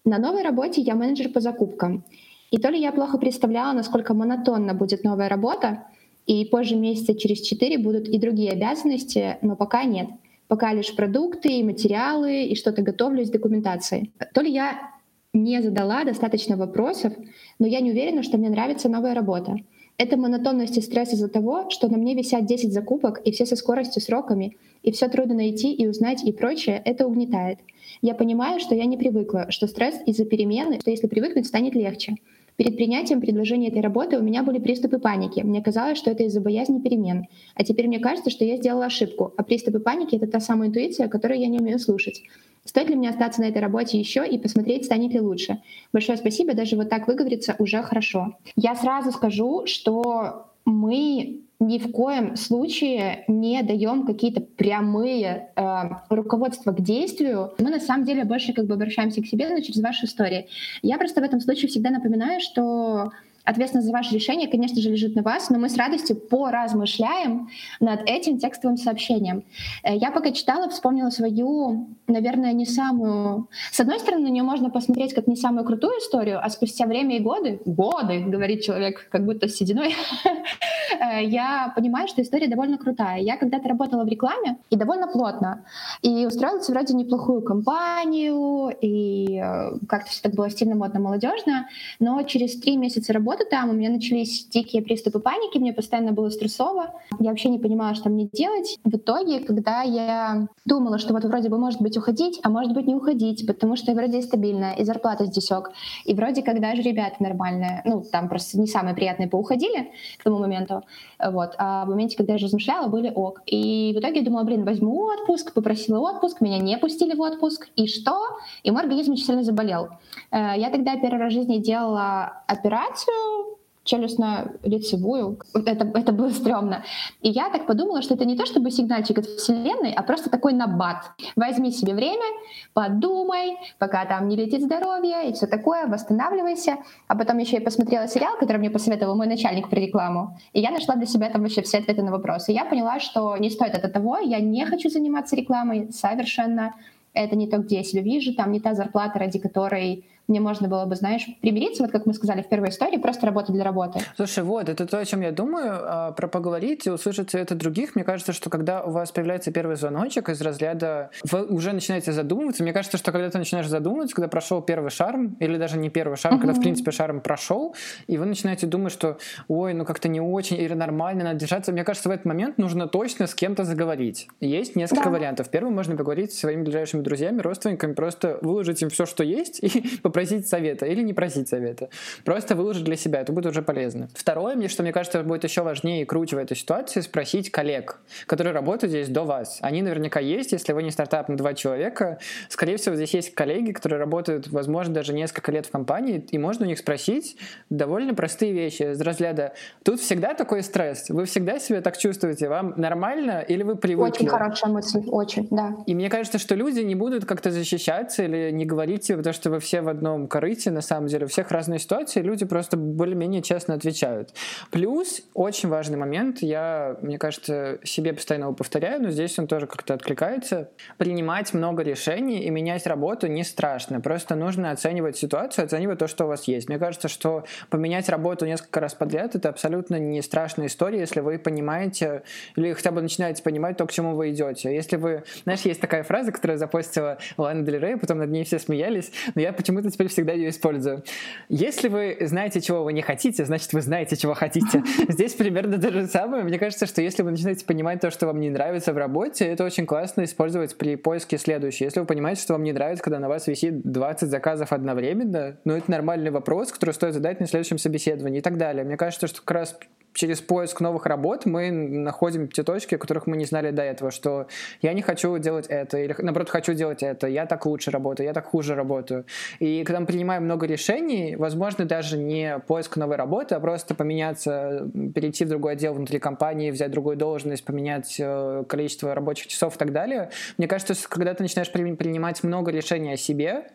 [0.06, 2.02] На новой работе я менеджер по закупкам.
[2.50, 5.84] И то ли я плохо представляла, насколько монотонна будет новая работа,
[6.24, 10.08] и позже месяца через четыре будут и другие обязанности, но пока нет—
[10.54, 14.12] пока лишь продукты и материалы, и что-то готовлю с документацией.
[14.34, 14.92] То ли я
[15.32, 17.12] не задала достаточно вопросов,
[17.58, 19.56] но я не уверена, что мне нравится новая работа.
[19.98, 23.56] Это монотонность и стресс из-за того, что на мне висят 10 закупок, и все со
[23.56, 27.58] скоростью, сроками, и все трудно найти и узнать и прочее, это угнетает.
[28.00, 32.14] Я понимаю, что я не привыкла, что стресс из-за перемены, что если привыкнуть, станет легче.
[32.56, 35.40] Перед принятием предложения этой работы у меня были приступы паники.
[35.40, 37.26] Мне казалось, что это из-за боязни перемен.
[37.54, 39.32] А теперь мне кажется, что я сделала ошибку.
[39.36, 42.22] А приступы паники— это та самая интуиция, которую я не умею слушать.
[42.64, 45.60] Стоит ли мне остаться на этой работе еще и посмотреть, станет ли лучше?
[45.92, 48.36] Большое спасибо, даже вот так выговориться уже хорошо.
[48.56, 56.72] Я сразу скажу, что мы ни в коем случае не даем какие-то прямые э, руководства
[56.72, 57.52] к действию.
[57.58, 60.48] Мы на самом деле больше как бы обращаемся к себе, но через ваши истории.
[60.82, 63.10] Я просто в этом случае всегда напоминаю, что
[63.44, 67.48] Ответственность за ваше решение, конечно же, лежит на вас, но мы с радостью поразмышляем
[67.78, 69.44] над этим текстовым сообщением.
[69.82, 73.48] Э, я пока читала, вспомнила свою, наверное, не самую...
[73.70, 77.18] С одной стороны, на нее можно посмотреть как не самую крутую историю, а спустя время
[77.18, 79.94] и годы, годы, говорит человек, как будто с сединой,
[81.00, 83.20] э, я понимаю, что история довольно крутая.
[83.20, 85.66] Я когда-то работала в рекламе и довольно плотно.
[86.00, 91.68] И устроилась вроде неплохую компанию, и э, как-то все так было стильно, модно, молодежно.
[92.00, 96.12] Но через три месяца работы работу там, у меня начались дикие приступы паники, мне постоянно
[96.12, 98.78] было стрессово, я вообще не понимала, что мне делать.
[98.84, 102.86] В итоге, когда я думала, что вот вроде бы может быть уходить, а может быть
[102.86, 105.70] не уходить, потому что я вроде стабильная, и зарплата здесек,
[106.04, 110.38] и вроде как даже ребята нормальные, ну там просто не самые приятные поуходили к тому
[110.38, 110.82] моменту,
[111.30, 113.42] вот, а в моменте, когда я же размышляла, были ок.
[113.46, 117.68] И в итоге я думала, блин, возьму отпуск, попросила отпуск, меня не пустили в отпуск,
[117.76, 118.38] и что?
[118.62, 119.88] И мой организм очень сильно заболел.
[120.30, 125.40] Э, я тогда первый раз в жизни делала операцию, челюстно-лицевую.
[125.54, 126.84] Это, это было стрёмно.
[127.20, 130.52] И я так подумала, что это не то чтобы сигнальчик от Вселенной, а просто такой
[130.52, 131.12] набат.
[131.36, 132.24] Возьми себе время,
[132.72, 136.78] подумай, пока там не летит здоровье и все такое, восстанавливайся.
[137.08, 140.38] А потом еще я посмотрела сериал, который мне посоветовал мой начальник про рекламу.
[140.52, 142.52] И я нашла для себя там вообще все ответы на вопросы.
[142.52, 146.74] И я поняла, что не стоит это того, я не хочу заниматься рекламой совершенно.
[147.12, 150.68] Это не то, где я себя вижу, там не та зарплата, ради которой мне можно
[150.68, 154.00] было бы, знаешь, примириться, вот как мы сказали в первой истории, просто работать для работы.
[154.16, 157.94] Слушай, вот, это то, о чем я думаю, а, про поговорить и услышать это других.
[157.94, 162.62] Мне кажется, что когда у вас появляется первый звоночек из разряда, вы уже начинаете задумываться.
[162.62, 166.16] Мне кажется, что когда ты начинаешь задумываться, когда прошел первый шарм, или даже не первый
[166.16, 166.40] шарм, uh-huh.
[166.40, 167.74] когда, в принципе, шарм прошел,
[168.06, 171.72] и вы начинаете думать, что, ой, ну как-то не очень, или нормально, надо держаться.
[171.72, 174.28] Мне кажется, в этот момент нужно точно с кем-то заговорить.
[174.40, 175.10] Есть несколько да.
[175.10, 175.50] вариантов.
[175.50, 179.98] Первый, можно поговорить со своими ближайшими друзьями, родственниками, просто выложить им все, что есть, и
[180.14, 181.88] попросить совета или не просить совета.
[182.24, 184.08] Просто выложить для себя, это будет уже полезно.
[184.14, 187.98] Второе, мне, что мне кажется, будет еще важнее и круче в этой ситуации, спросить коллег,
[188.26, 189.58] которые работают здесь до вас.
[189.60, 192.18] Они наверняка есть, если вы не стартап на два человека.
[192.48, 196.64] Скорее всего, здесь есть коллеги, которые работают, возможно, даже несколько лет в компании, и можно
[196.64, 197.36] у них спросить
[197.68, 202.74] довольно простые вещи из разряда «Тут всегда такой стресс, вы всегда себя так чувствуете, вам
[202.76, 205.74] нормально или вы привыкли?» Очень хорошая мысль, очень, да.
[205.86, 209.58] И мне кажется, что люди не будут как-то защищаться или не говорить, потому что вы
[209.58, 213.74] все в одном корыте, на самом деле, у всех разные ситуации, люди просто более-менее честно
[213.74, 214.34] отвечают.
[214.70, 219.66] Плюс, очень важный момент, я, мне кажется, себе постоянно его повторяю, но здесь он тоже
[219.66, 220.70] как-то откликается.
[220.98, 226.24] Принимать много решений и менять работу не страшно, просто нужно оценивать ситуацию, оценивать то, что
[226.24, 226.68] у вас есть.
[226.68, 231.38] Мне кажется, что поменять работу несколько раз подряд— это абсолютно не страшная история, если вы
[231.38, 232.22] понимаете
[232.56, 234.74] или хотя бы начинаете понимать то, к чему вы идете.
[234.74, 235.24] Если вы...
[235.44, 239.40] Знаешь, есть такая фраза, которую запостила Лана Дель Рей, потом над ней все смеялись, но
[239.40, 241.02] я почему-то теперь всегда ее использую.
[241.48, 244.82] Если вы знаете, чего вы не хотите, значит, вы знаете, чего хотите.
[245.08, 246.44] Здесь примерно то же самое.
[246.44, 249.64] Мне кажется, что если вы начинаете понимать то, что вам не нравится в работе, это
[249.64, 251.86] очень классно использовать при поиске следующего.
[251.86, 255.74] Если вы понимаете, что вам не нравится, когда на вас висит 20 заказов одновременно, ну,
[255.74, 258.84] это нормальный вопрос, который стоит задать на следующем собеседовании и так далее.
[258.84, 259.78] Мне кажется, что как раз
[260.14, 264.10] через поиск новых работ мы находим те точки, о которых мы не знали до этого,
[264.10, 264.46] что
[264.80, 268.32] я не хочу делать это, или наоборот хочу делать это, я так лучше работаю, я
[268.32, 269.26] так хуже работаю.
[269.58, 274.88] И когда мы принимаем много решений, возможно, даже не поиск новой работы, а просто поменяться,
[275.14, 279.78] перейти в другой отдел внутри компании, взять другую должность, поменять э, количество рабочих часов и
[279.78, 280.30] так далее.
[280.58, 283.70] Мне кажется, что когда ты начинаешь принимать много решений о себе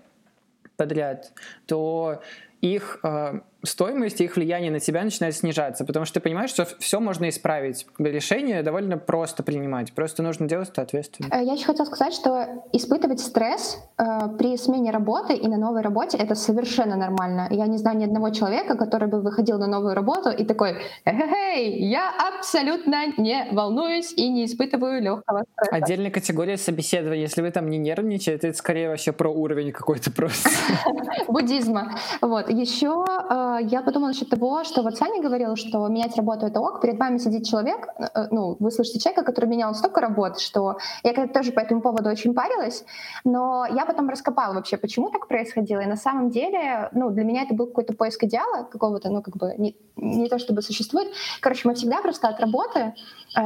[0.77, 1.31] подряд,
[1.65, 2.21] то
[2.61, 6.65] их э, стоимость и их влияние на тебя начинает снижаться, потому что ты понимаешь, что
[6.79, 7.85] все можно исправить.
[7.97, 11.29] Решение довольно просто принимать, просто нужно делать это ответственно.
[11.31, 14.03] Э, я еще хотела сказать, что испытывать стресс э,
[14.37, 17.47] при смене работы и на новой работе— это совершенно нормально.
[17.51, 21.89] Я не знаю ни одного человека, который бы выходил на новую работу и такой «Эй,
[21.89, 25.75] я абсолютно не волнуюсь и не испытываю легкого стресса».
[25.75, 27.23] Отдельная категория собеседования.
[27.23, 30.49] Если вы там не нервничаете, это скорее вообще про уровень какой-то просто.
[31.27, 31.95] Буддизма.
[32.21, 32.49] Вот.
[32.49, 36.81] Еще э, я подумала насчет того, что вот Саня говорил, что менять работу— это ок.
[36.81, 41.13] Перед вами сидит человек, э, ну, вы слышите человека, который менял столько работ, что я
[41.13, 42.85] когда тоже по этому поводу очень парилась,
[43.23, 45.81] но я потом раскопала вообще, почему так происходило.
[45.81, 49.37] И на самом деле, ну, для меня это был какой-то поиск идеала какого-то, ну, как
[49.37, 51.09] бы, не, не то чтобы существует.
[51.41, 52.93] Короче, мы всегда просто от работы, э,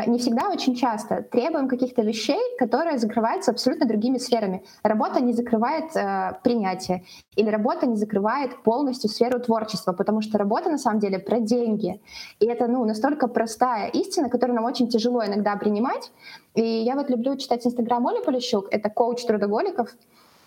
[0.08, 4.63] не всегда, очень часто требуем каких-то вещей, которые закрываются абсолютно другими сферами.
[4.84, 7.04] Работа не закрывает э, принятие,
[7.36, 12.02] или работа не закрывает полностью сферу творчества, потому что работа на самом деле про деньги.
[12.39, 16.12] И это ну, настолько простая истина, которую нам очень тяжело иногда принимать.
[16.56, 19.89] И я вот люблю читать Инстаграм Оли Полищук, это коуч трудоголиков,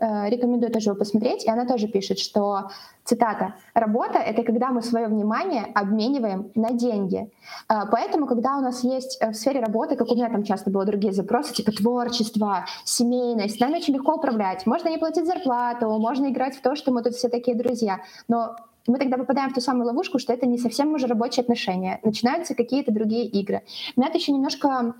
[0.00, 2.70] рекомендую тоже его посмотреть, и она тоже пишет, что,
[3.04, 7.30] цитата, «Работа— это когда мы свое внимание обмениваем на деньги».
[7.68, 10.70] Э, поэтому, когда у нас есть э, в сфере работы, как у меня там часто
[10.70, 14.66] было другие запросы, типа творчество, семейность, нами очень легко управлять.
[14.66, 18.56] Можно не платить зарплату, можно играть в то, что мы тут все такие друзья, но
[18.86, 22.00] мы тогда попадаем в ту самую ловушку, что это не совсем уже рабочие отношения.
[22.02, 23.62] Начинаются какие-то другие игры.
[23.96, 24.94] Меня это еще немножко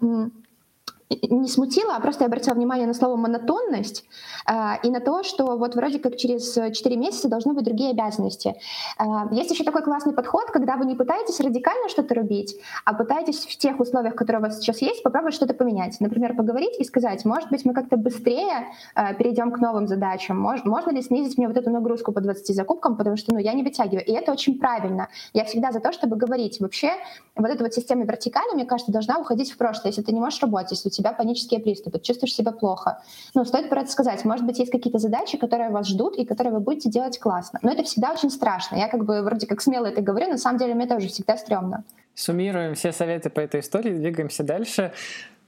[1.09, 4.05] не смутило, а просто я обратила внимание на слово монотонность
[4.47, 8.57] э, и на то, что вот вроде как через 4 месяца должны быть другие обязанности.
[8.99, 13.47] Э, есть еще такой классный подход, когда вы не пытаетесь радикально что-то рубить, а пытаетесь
[13.47, 15.97] в тех условиях, которые у вас сейчас есть, попробовать что-то поменять.
[16.01, 20.65] Например, поговорить и сказать, может быть, мы как-то быстрее э, перейдем к новым задачам, Мож,
[20.65, 23.63] можно ли снизить мне вот эту нагрузку по 20 закупкам, потому что ну, я не
[23.63, 24.05] вытягиваю.
[24.05, 25.09] И это очень правильно.
[25.33, 26.61] Я всегда за то, чтобы говорить.
[26.61, 26.91] Вообще,
[27.37, 29.93] вот эта вот система вертикали, мне кажется, должна уходить в прошлое.
[29.93, 33.03] Если ты не можешь работать, если тебя панические приступы, чувствуешь себя плохо.
[33.35, 34.25] Ну, стоит про это сказать.
[34.25, 37.59] Может быть, есть какие-то задачи, которые вас ждут и которые вы будете делать классно.
[37.63, 38.77] Но это всегда очень страшно.
[38.77, 41.85] Я как бы вроде как смело это говорю, на самом деле мне тоже всегда стрёмно.
[42.15, 44.93] Суммируем все советы по этой истории, двигаемся дальше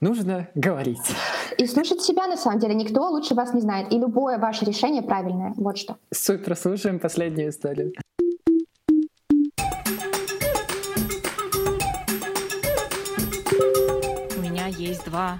[0.01, 1.01] нужно говорить.
[1.57, 2.73] И слушать себя, на самом деле.
[2.73, 3.91] Никто лучше вас не знает.
[3.91, 5.53] И любое ваше решение правильное.
[5.57, 5.97] Вот что.
[6.11, 7.93] Супер, слушаем последнюю историю.
[14.99, 15.39] Есть два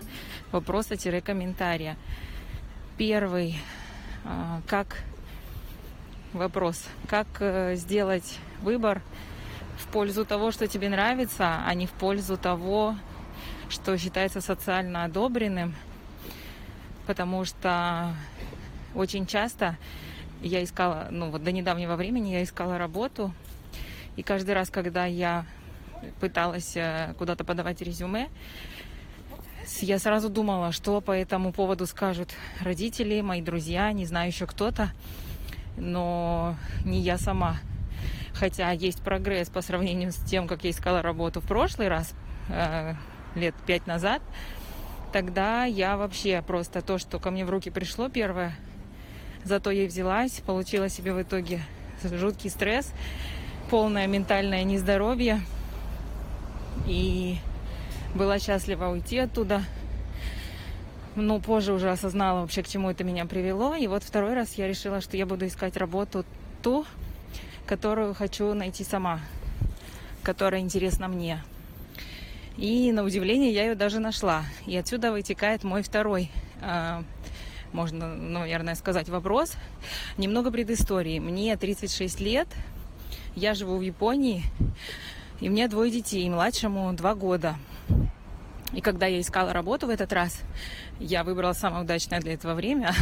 [0.51, 1.97] вопроса-комментария.
[2.97, 3.59] Первый,
[4.23, 5.03] а, как
[6.33, 9.01] вопрос, как э, сделать выбор
[9.77, 12.95] в пользу того, что тебе нравится, а не в пользу того,
[13.69, 15.75] что считается социально одобренным,
[17.07, 18.13] потому что
[18.95, 19.77] очень часто
[20.41, 23.33] я искала, ну вот до недавнего времени я искала работу,
[24.15, 25.45] и каждый раз, когда я
[26.21, 28.29] пыталась э, куда-то подавать резюме,
[29.81, 34.91] я сразу думала, что по этому поводу скажут родители, мои друзья, не знаю еще кто-то.
[35.77, 36.55] но
[36.85, 37.57] не я сама.
[38.33, 42.13] Хотя есть прогресс по сравнению с тем, как я искала работу в прошлый раз,
[42.49, 42.93] э,
[43.35, 44.21] лет пять назад.
[45.11, 48.55] Тогда я вообще просто то, что ко мне в руки пришло первое,
[49.43, 51.61] зато я взялась, получила себе в итоге
[52.03, 52.93] жуткий стресс,
[53.69, 55.41] полное ментальное нездоровье.
[56.87, 57.37] И
[58.15, 59.63] была счастлива уйти оттуда.
[61.15, 63.75] Но позже уже осознала вообще, к чему это меня привело.
[63.75, 66.25] И вот второй раз я решила, что я буду искать работу
[66.61, 66.85] ту,
[67.65, 69.19] которую хочу найти сама,
[70.23, 71.43] которая интересна мне.
[72.57, 74.43] И на удивление я ее даже нашла.
[74.65, 76.29] И отсюда вытекает мой второй,
[76.61, 77.03] э,
[77.71, 79.53] можно, наверное, сказать, вопрос.
[80.17, 81.19] Немного предыстории.
[81.19, 82.47] Мне 36 лет,
[83.35, 84.43] я живу в Японии,
[85.39, 87.55] и у меня двое детей, младшему два года.
[88.73, 90.41] И когда я искала работу в этот раз,
[90.99, 92.93] я выбрала самое удачное для этого время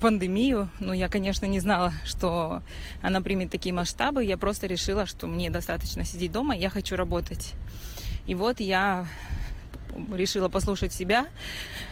[0.00, 0.68] пандемию.
[0.78, 2.62] Но я, конечно, не знала, что
[3.00, 4.24] она примет такие масштабы.
[4.24, 7.54] Я просто решила, что мне достаточно сидеть дома, я хочу работать.
[8.26, 9.06] И вот я
[10.12, 11.26] решила послушать себя,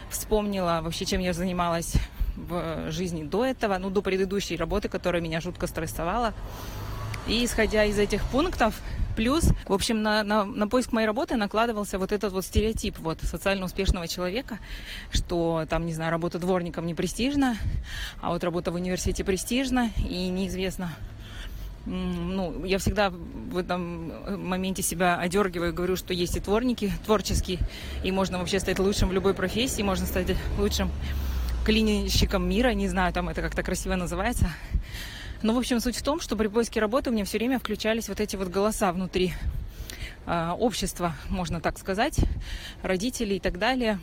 [0.09, 1.95] вспомнила вообще, чем я занималась
[2.35, 6.33] в жизни до этого, ну, до предыдущей работы, которая меня жутко стрессовала.
[7.27, 8.79] И исходя из этих пунктов,
[9.15, 13.19] Плюс, в общем, на, на, на поиск моей работы накладывался вот этот вот стереотип вот
[13.21, 14.59] социально успешного человека,
[15.11, 17.57] что там, не знаю, работа дворником не престижна,
[18.21, 20.93] а вот работа в университете престижна, и неизвестно,
[21.85, 24.11] ну, я всегда в этом
[24.47, 27.59] моменте себя одергиваю, говорю, что есть и творники творческие,
[28.03, 30.89] и можно вообще стать лучшим в любой профессии, можно стать лучшим
[31.65, 34.49] клинищиком мира, не знаю, там это как-то красиво называется.
[35.41, 37.59] Но, ну, в общем, суть в том, что при поиске работы у меня все время
[37.59, 39.33] включались вот эти вот голоса внутри
[40.25, 42.19] э, общества, можно так сказать,
[42.81, 43.99] родителей и так далее.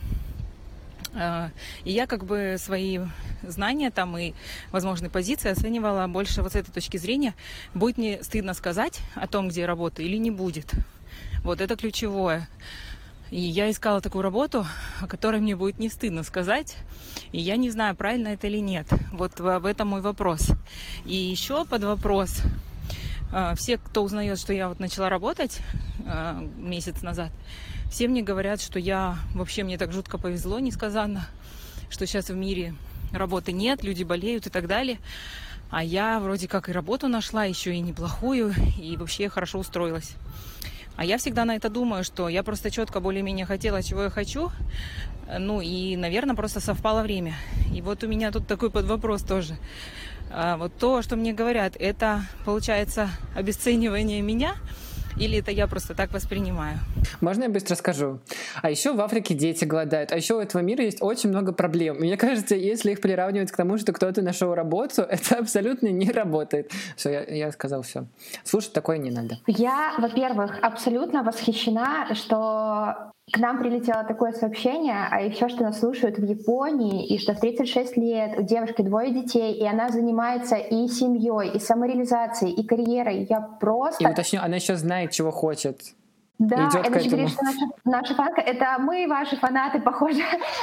[1.13, 1.49] Э,
[1.83, 2.99] и я как бы свои
[3.41, 4.33] знания там и
[4.71, 7.33] возможные позиции оценивала больше вот с этой точки зрения.
[7.73, 10.71] Будет мне стыдно сказать о том, где я работаю или не будет.
[11.43, 12.47] Вот это ключевое.
[13.33, 14.63] И я искала такую работу,
[15.01, 16.77] о которой мне будет не стыдно сказать.
[17.31, 18.85] И я не знаю, правильно это или нет.
[19.11, 20.51] Вот в этом мой вопрос.
[21.03, 22.43] И еще под вопрос.
[23.31, 25.61] А, все, кто узнает, что я вот начала работать
[26.05, 27.31] а, месяц назад,
[27.89, 31.25] все мне говорят, что я вообще мне так жутко повезло, несказанно,
[31.89, 32.75] что сейчас в мире
[33.11, 34.99] работы нет, люди болеют и так далее.
[35.71, 40.17] А я вроде как и работу нашла, еще и неплохую, и вообще хорошо устроилась.
[40.95, 44.51] А я всегда на это думаю, что я просто четко более-менее хотела, чего я хочу.
[45.39, 47.35] Ну и, наверное, просто совпало время.
[47.73, 49.55] И вот у меня тут такой под вопрос тоже.
[50.31, 54.55] А вот то, что мне говорят, это получается обесценивание меня–
[55.23, 56.77] или это я просто так воспринимаю?
[57.21, 58.19] Можно я быстро скажу?
[58.61, 60.11] А еще в Африке дети голодают.
[60.11, 61.97] А еще у этого мира есть очень много проблем.
[61.97, 66.71] Мне кажется, если их приравнивать к тому, что кто-то нашел работу, это абсолютно не работает.
[66.97, 68.05] Все, я, я сказал все.
[68.43, 69.39] Слушать такое не надо.
[69.47, 76.17] Я, во-первых, абсолютно восхищена, что к нам прилетело такое сообщение, а еще что нас слушают
[76.17, 80.87] в Японии, и что в 36 лет у девушки двое детей, и она занимается и
[80.87, 83.25] семьей, и самореализацией, и карьерой.
[83.29, 84.03] Я просто...
[84.03, 85.79] И уточню, она еще знает, чего хочет.
[86.47, 90.21] Да, идет это говорит, что наша, наша фанка, это мы, ваши фанаты, похоже.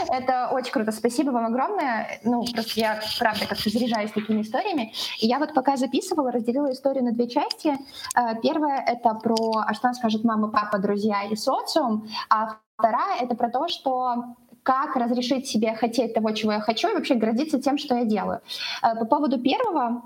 [0.08, 0.92] это очень круто.
[0.92, 2.20] Спасибо вам огромное.
[2.24, 4.92] Ну, просто я, правда, как-то заряжаюсь такими историями.
[5.20, 7.76] И я вот пока записывала, разделила историю на две части.
[8.16, 13.34] Э, первая— это про «А что скажет мама, папа, друзья и социум», а вторая— это
[13.34, 17.78] про то, что как разрешить себе хотеть того, чего я хочу, и вообще гордиться тем,
[17.78, 18.40] что я делаю.
[18.82, 20.02] Э, по поводу первого,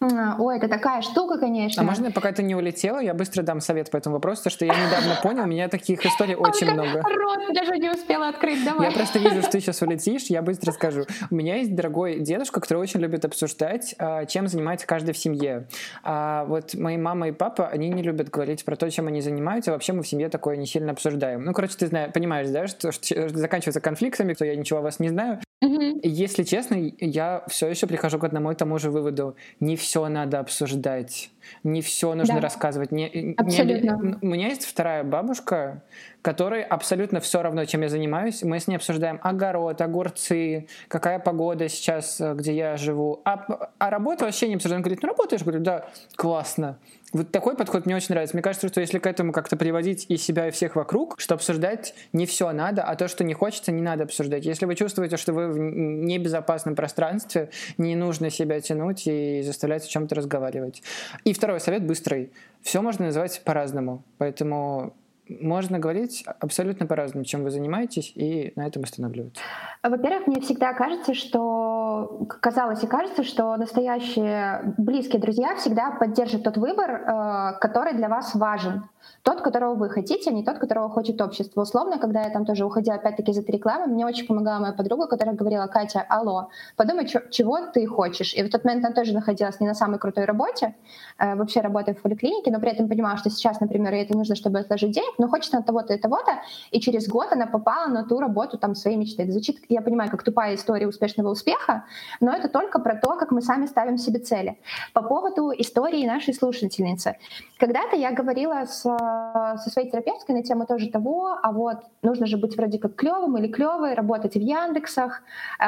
[0.00, 1.82] Ой, это такая штука, конечно.
[1.82, 4.64] А можно, пока ты не улетела, я быстро дам совет по этому вопросу, потому что
[4.64, 7.02] я недавно понял, у меня таких историй очень много.
[7.02, 8.90] Рот даже не успела открыть, давай.
[8.90, 11.06] Я просто вижу, что ты сейчас улетишь, я быстро скажу.
[11.30, 15.66] У меня есть дорогой дедушка, который очень любит обсуждать, а, чем занимается каждый в семье.
[16.04, 19.72] А вот мои мама и папа, они не любят говорить про то, чем они занимаются,
[19.72, 21.44] вообще мы в семье такое не сильно обсуждаем.
[21.44, 25.00] Ну, короче, ты знаешь, понимаешь, да, что, что заканчивается конфликтами, что я ничего о вас
[25.00, 25.40] не знаю.
[25.60, 26.00] Угу.
[26.04, 29.36] Если честно, я все еще прихожу к одному и тому же выводу.
[29.58, 31.30] Не все надо обсуждать,
[31.64, 32.40] не все нужно да.
[32.40, 32.92] рассказывать.
[32.92, 33.98] Не, абсолютно.
[34.02, 35.82] Не, у меня есть вторая бабушка,
[36.22, 38.42] которой абсолютно все равно, чем я занимаюсь.
[38.42, 43.20] Мы с ней обсуждаем огород, огурцы, какая погода сейчас, э, где я живу.
[43.24, 44.82] А, а работу вообще не обсуждаем.
[44.82, 45.42] Говорит, ну работаешь?
[45.42, 46.78] Говорю, да, классно.
[47.12, 48.36] Вот такой подход мне очень нравится.
[48.36, 51.94] Мне кажется, что если к этому как-то приводить и себя, и всех вокруг, что обсуждать
[52.12, 54.44] не все надо, а то, что не хочется, не надо обсуждать.
[54.44, 59.88] Если вы чувствуете, что вы в небезопасном пространстве, не нужно себя тянуть и заставлять о
[59.88, 60.82] чем-то разговаривать.
[61.24, 62.32] И второй совет быстрый.
[62.62, 64.02] Все можно называть по-разному.
[64.18, 64.94] Поэтому
[65.28, 69.42] можно говорить абсолютно по-разному, чем вы занимаетесь, и на этом останавливаться.
[69.82, 76.56] Во-первых, мне всегда кажется, что казалось и кажется, что настоящие близкие друзья всегда поддержат тот
[76.56, 78.84] выбор, э, который для вас важен
[79.22, 81.62] тот, которого вы хотите, а не тот, которого хочет общество.
[81.62, 85.06] Условно, когда я там тоже уходила опять-таки за этой рекламы, мне очень помогала моя подруга,
[85.06, 88.34] которая говорила, Катя, алло, подумай, чего ты хочешь.
[88.34, 90.74] И в тот момент она тоже находилась не на самой крутой работе,
[91.18, 94.34] э, вообще работая в поликлинике, но при этом понимала, что сейчас, например, ей это нужно,
[94.34, 98.04] чтобы отложить денег, но хочет она того-то и того-то, и через год она попала на
[98.04, 99.22] ту работу там своей мечты.
[99.22, 101.84] Это звучит, я понимаю, как тупая история успешного успеха,
[102.20, 104.58] но это только про то, как мы сами ставим себе цели.
[104.92, 107.16] По поводу истории нашей слушательницы.
[107.58, 112.36] Когда-то я говорила с со своей терапевткой на тему тоже того, а вот нужно же
[112.36, 115.22] быть вроде как клевым или клевой, работать в Яндексах
[115.60, 115.64] э,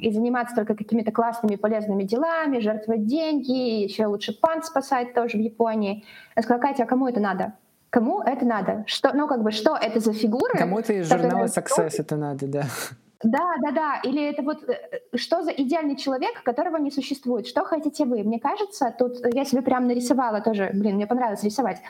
[0.00, 5.40] и заниматься только какими-то классными полезными делами, жертвовать деньги, еще лучше пан спасать тоже в
[5.40, 6.04] Японии.
[6.36, 7.54] Я сказала, Катя, а кому это надо?
[7.96, 8.84] Кому это надо?
[8.86, 10.58] Что, ну, как бы, что это за фигуры?
[10.58, 12.64] Кому-то из журнала Success это надо, да.
[13.22, 14.00] Да, да, да.
[14.04, 17.46] Или это вот э, что за идеальный человек, которого не существует?
[17.46, 18.22] Что хотите вы?
[18.22, 21.80] Мне кажется, тут я себе прям нарисовала тоже, блин, мне понравилось рисовать.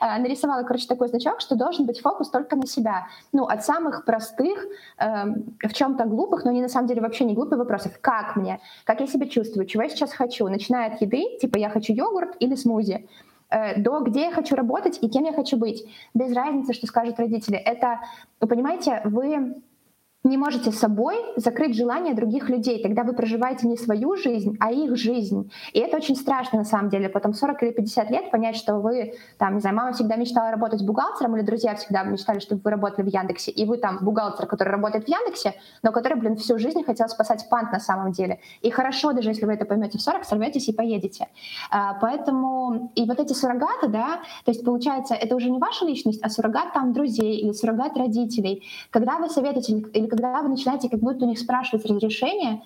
[0.00, 3.06] А, нарисовала, короче, такой значок, что должен быть фокус только на себя.
[3.32, 4.62] Ну, от самых простых,
[4.98, 5.24] э,
[5.66, 7.92] в чем-то глупых, но не на самом деле вообще не глупых вопросов.
[8.02, 8.60] Как мне?
[8.84, 9.64] Как я себя чувствую?
[9.64, 10.46] Чего я сейчас хочу?
[10.48, 13.31] Начиная от еды, типа я хочу йогурт или смузи э,
[13.76, 15.84] до где я хочу работать и кем я хочу быть.
[16.14, 17.56] Без разницы, что скажут родители.
[17.56, 18.00] Это,
[18.40, 19.62] вы понимаете, вы
[20.24, 22.80] не можете собой закрыть желания других людей.
[22.82, 25.50] Тогда вы проживаете не свою жизнь, а их жизнь.
[25.72, 27.08] И это очень страшно на самом деле.
[27.08, 30.84] Потом 40 или 50 лет понять, что вы, там, не знаю, мама всегда мечтала работать
[30.86, 34.68] бухгалтером, или друзья всегда мечтали, чтобы вы работали в Яндексе, и вы там бухгалтер, который
[34.68, 38.38] работает в Яндексе, но который, блин, всю жизнь хотел спасать пант на самом деле.
[38.60, 41.28] И хорошо, даже если вы это поймете в 40, сорветесь и поедете.
[41.70, 46.20] А, поэтому, и вот эти суррогаты, да, то есть получается, это уже не ваша личность,
[46.22, 48.62] а суррогат там друзей или суррогат родителей.
[48.90, 52.62] Когда вы советуете или когда вы начинаете как будто у них спрашивать разрешение,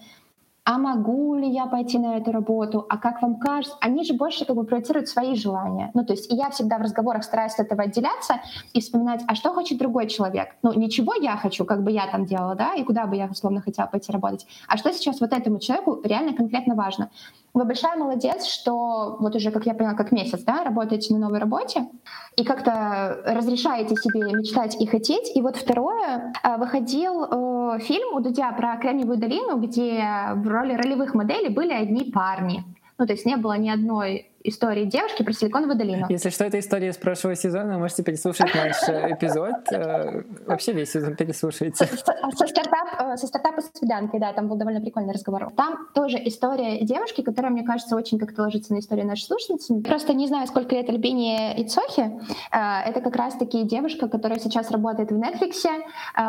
[0.65, 4.45] а могу ли я пойти на эту работу, а как вам кажется, они же больше
[4.45, 5.93] как бы проецируют свои желания.
[5.95, 8.41] Ну, то есть и я всегда в разговорах стараюсь от этого отделяться
[8.73, 10.57] и вспоминать, а что хочет другой человек.
[10.63, 13.61] Ну, ничего я хочу, как бы я там делала, да, и куда бы я, условно,
[13.61, 17.11] хотела пойти работать, а что сейчас вот этому человеку реально конкретно важно.
[17.57, 21.38] Вы большая молодец, что вот уже, как я поняла, как месяц, да, работаете на новой
[21.38, 21.88] работе
[22.37, 25.35] и как-то разрешаете себе мечтать и хотеть.
[25.35, 30.75] И вот второе, э, выходил э, фильм у Дудя про Кремниевую долину, где в роли
[30.75, 32.62] ролевых моделей были одни парни.
[32.99, 36.07] Ну, то есть не было ни одной истории девушки про Силиконовую долину.
[36.09, 39.73] Если что, это история из прошлого сезона, можете переслушать наш э, эпизод.
[39.73, 41.87] Э, вообще весь сезон переслушайте.
[41.87, 45.53] Со, стартап, э, со стартапа с свиданкой, да, там был довольно прикольный разговор.
[45.57, 49.83] Там тоже история девушки, которая, мне кажется, очень как-то ложится на историю нашей слушательницы.
[49.83, 52.21] Просто не знаю, сколько лет Альбине Ицохи.
[52.53, 55.65] Это как раз-таки девушка, которая сейчас работает в Netflix,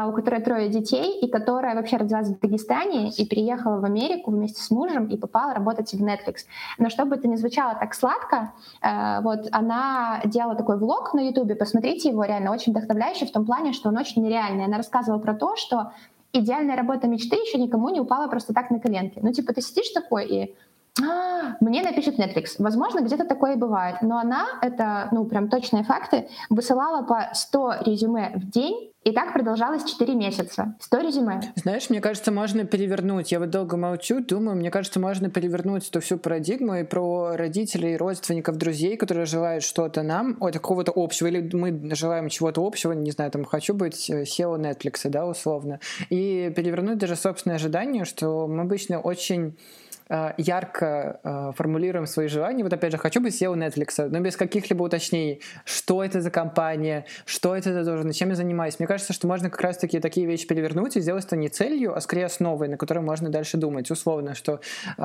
[0.08, 4.62] у которой трое детей, и которая вообще родилась в Дагестане и переехала в Америку вместе
[4.62, 6.46] с мужем и попала работать в Netflix.
[6.78, 8.54] Но чтобы это не звучало так сложно, сладко.
[8.82, 13.46] Э, вот она делала такой влог на Ютубе, посмотрите его, реально очень вдохновляющий в том
[13.46, 14.66] плане, что он очень нереальный.
[14.66, 15.92] Она рассказывала про то, что
[16.34, 19.20] идеальная работа мечты еще никому не упала просто так на коленки.
[19.22, 20.56] Ну, типа, ты сидишь такой и
[21.00, 22.56] а, мне напишет Netflix.
[22.58, 23.98] Возможно, где-то такое и бывает.
[24.02, 29.32] Но она, это, ну, прям точные факты, высылала по 100 резюме в день, и так
[29.32, 30.76] продолжалось 4 месяца.
[30.82, 31.42] 100 резюме.
[31.56, 33.32] Знаешь, мне кажется, можно перевернуть.
[33.32, 37.96] Я вот долго молчу, думаю, мне кажется, можно перевернуть эту всю парадигму и про родителей,
[37.96, 43.12] родственников, друзей, которые желают что-то нам, от какого-то общего, или мы желаем чего-то общего, не
[43.12, 45.80] знаю, там, хочу быть SEO Netflix, да, условно.
[46.10, 49.56] И перевернуть даже собственное ожидание, что мы обычно очень
[50.10, 52.64] Э, ярко э, формулируем свои желания.
[52.64, 57.06] Вот опять же, хочу быть SEO Netflix, но без каких-либо уточнений, что это за компания,
[57.26, 58.80] что это за должность, чем я занимаюсь.
[58.80, 62.02] Мне кажется, что можно как раз-таки такие вещи перевернуть и сделать это не целью, а
[62.02, 63.92] скорее основой, на которой можно дальше думать.
[63.92, 64.60] Условно, что,
[64.98, 65.02] э,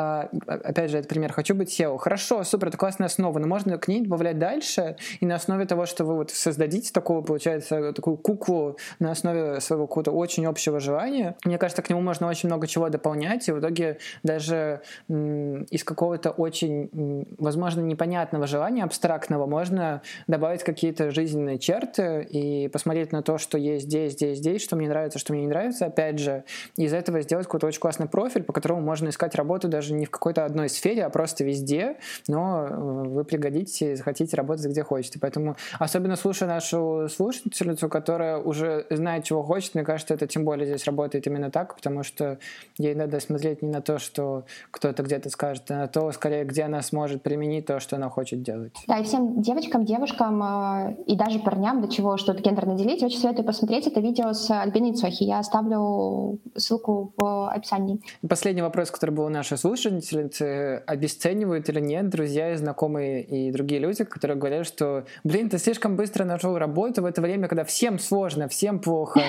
[0.46, 1.98] опять же, это пример, хочу быть SEO.
[1.98, 5.86] Хорошо, супер, это классная основа, но можно к ней добавлять дальше, и на основе того,
[5.86, 11.36] что вы вот создадите такого, получается, такую куклу на основе своего какого-то очень общего желания,
[11.44, 16.30] мне кажется, к нему можно очень много чего дополнять, и в итоге даже из какого-то
[16.30, 23.58] очень, возможно, непонятного желания, абстрактного, можно добавить какие-то жизненные черты и посмотреть на то, что
[23.58, 26.44] есть здесь, здесь, здесь, что мне нравится, что мне не нравится, опять же,
[26.76, 30.10] из этого сделать какой-то очень классный профиль, по которому можно искать работу даже не в
[30.10, 31.96] какой-то одной сфере, а просто везде,
[32.28, 35.18] но э, вы пригодитесь и захотите работать где хотите.
[35.18, 40.66] Поэтому, особенно слушая нашу слушательницу, которая уже знает, чего хочет, мне кажется, это тем более
[40.66, 42.38] здесь работает именно так, потому что
[42.78, 46.62] ей надо смотреть не на то, что кто-то где-то скажет, а на то, скорее, где
[46.64, 48.72] она сможет применить то, что она хочет делать.
[48.86, 53.18] Да, и всем девочкам, девушкам э, и даже парням, до чего что-то гендерно делить, очень
[53.18, 55.24] советую посмотреть это видео с Альбиной Цохи.
[55.24, 58.00] Я оставлю ссылку в описании.
[58.28, 60.82] Последний вопрос, который был у нашей слушательницы.
[60.86, 65.96] Обесценивают или нет друзья и знакомые и другие люди, которые говорят, что, блин, ты слишком
[65.96, 69.22] быстро нашел работу в это время, когда всем сложно, всем плохо.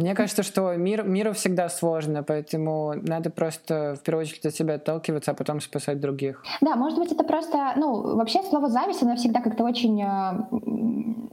[0.00, 4.74] Мне кажется, что мир, миру всегда сложно, поэтому надо просто в первую очередь от себя
[4.76, 6.42] отталкиваться, а потом спасать других.
[6.62, 10.32] Да, может быть, это просто, ну, вообще слово зависть, оно всегда как-то очень, э,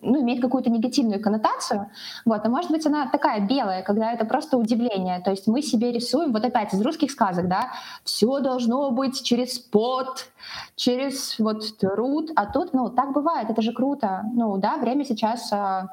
[0.02, 1.90] ну, имеет какую-то негативную коннотацию,
[2.26, 5.94] вот, а может быть, она такая белая, когда это просто удивление, то есть мы себе
[5.94, 7.72] рисуем, вот опять из русских сказок, да,
[8.04, 10.30] все должно быть через пот,
[10.76, 15.54] через вот труд, а тут, ну, так бывает, это же круто, ну, да, время сейчас
[15.54, 15.88] э,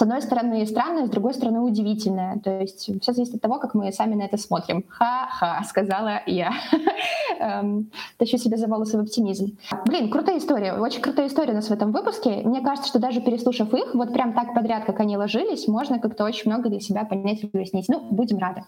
[0.00, 2.38] с одной стороны странное, с другой стороны удивительное.
[2.38, 4.86] То есть все зависит от того, как мы сами на это смотрим.
[4.88, 6.52] Ха-ха, сказала я.
[7.38, 9.58] Эм, тащу себя за волосы в оптимизм.
[9.84, 10.72] Блин, крутая история.
[10.72, 12.40] Очень крутая история у нас в этом выпуске.
[12.44, 16.24] Мне кажется, что даже переслушав их, вот прям так подряд, как они ложились, можно как-то
[16.24, 17.90] очень много для себя понять и выяснить.
[17.90, 18.64] Ну, будем рады.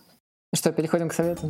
[0.55, 1.49] Что, переходим к советам?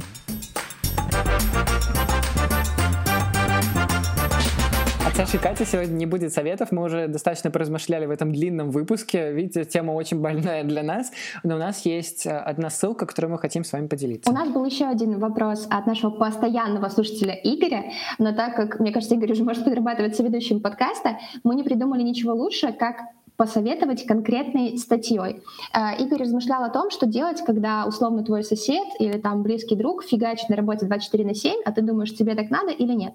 [5.12, 6.72] И Кати сегодня не будет советов.
[6.72, 9.30] Мы уже достаточно поразмышляли в этом длинном выпуске.
[9.32, 11.12] Видите, тема очень больная для нас.
[11.42, 14.30] Но у нас есть э, одна ссылка, которую мы хотим с вами поделиться.
[14.30, 17.92] У нас был еще один вопрос от нашего постоянного слушателя Игоря.
[18.18, 22.32] Но так как, мне кажется, Игорь уже может подрабатывать ведущим подкаста, мы не придумали ничего
[22.32, 22.96] лучше, как
[23.36, 25.42] посоветовать конкретной статьей.
[25.74, 30.04] Э, Игорь размышлял о том, что делать, когда условно твой сосед или там близкий друг
[30.04, 33.12] фигачит на работе 24 на 7, а ты думаешь, тебе так надо или нет.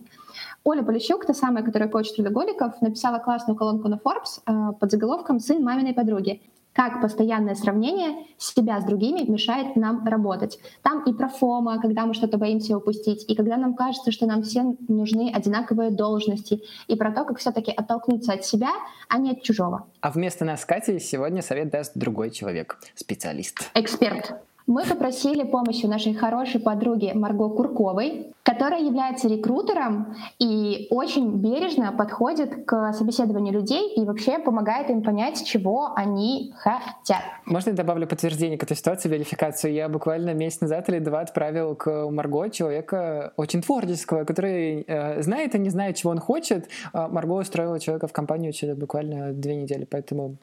[0.64, 5.39] Оля Полищук, та самая, которая коуч трудоголиков, написала классную колонку на Forbes э, под заголовком
[5.39, 6.41] «Сын маминой подруги».
[6.74, 10.60] Как постоянное сравнение себя с другими мешает нам работать.
[10.84, 14.43] Там и про фома, когда мы что-то боимся упустить, и когда нам кажется, что нам
[14.43, 18.70] всем нужны одинаковые должности, и про то, как все-таки оттолкнуться от себя,
[19.10, 19.88] а не от чужого.
[20.01, 23.72] А вместо нас, Кати, сегодня совет даст другой человек, специалист.
[23.74, 24.36] Эксперт
[24.68, 31.93] мы попросили помощи у нашей хорошей подруги Марго Курковой, которая является рекрутером и очень бережно
[31.93, 37.24] подходит к собеседованию людей и вообще помогает им понять, чего они хотят.
[37.45, 39.74] Можно я добавлю подтверждение к этой ситуации, верификацию?
[39.74, 45.55] Я буквально месяц назад или два отправил к Марго человека очень творческого, который э, знает
[45.55, 46.68] и не знает, чего он хочет.
[46.91, 50.38] А Марго устроила человека в компанию через буквально две недели, поэтому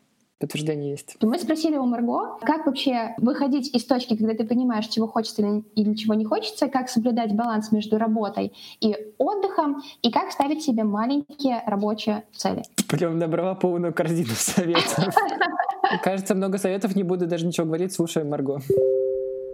[0.45, 1.17] подтверждение есть.
[1.21, 5.43] Мы спросили у Марго, как вообще выходить из точки, когда ты понимаешь, чего хочется
[5.75, 10.85] или чего не хочется, как соблюдать баланс между работой и отдыхом, и как ставить себе
[10.85, 12.63] маленькие рабочие цели.
[12.89, 15.15] Прям набрала полную корзину советов.
[16.03, 18.61] Кажется, много советов, не буду даже ничего говорить, слушай, Марго.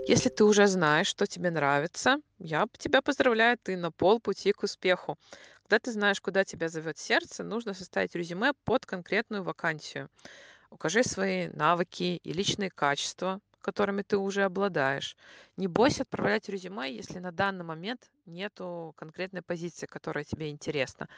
[0.07, 5.17] Если ты уже знаешь, что тебе нравится, я тебя поздравляю, ты на полпути к успеху.
[5.63, 10.09] Когда ты знаешь, куда тебя зовет сердце, нужно составить резюме под конкретную вакансию.
[10.71, 15.17] Укажи свои навыки и личные качества, которыми ты уже обладаешь.
[15.57, 21.09] Не бойся отправлять резюме, если на данный момент нету конкретной позиции, которая тебе интересна.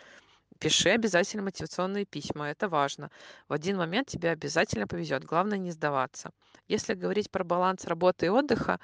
[0.58, 3.10] Пиши обязательно мотивационные письма, это важно.
[3.48, 6.30] В один момент тебе обязательно повезет, главное не сдаваться.
[6.68, 8.80] Если говорить про баланс работы и отдыха,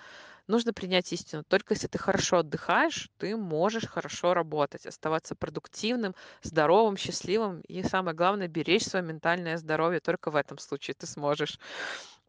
[0.49, 1.45] нужно принять истину.
[1.45, 8.17] Только если ты хорошо отдыхаешь, ты можешь хорошо работать, оставаться продуктивным, здоровым, счастливым и, самое
[8.17, 10.01] главное, беречь свое ментальное здоровье.
[10.01, 11.59] Только в этом случае ты сможешь.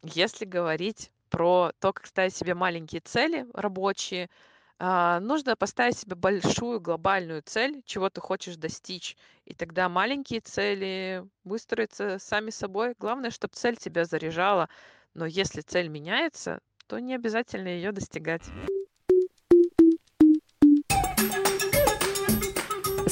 [0.03, 4.29] Если говорить про то, как ставить себе маленькие цели рабочие,
[4.79, 9.17] а, нужно поставить себе большую глобальную цель, чего ты хочешь достичь.
[9.45, 12.95] И тогда маленькие цели выстроятся сами собой.
[12.97, 14.69] Главное, чтобы цель тебя заряжала.
[15.13, 16.59] Но если цель меняется,
[16.89, 18.51] то не обязательно ее достигать.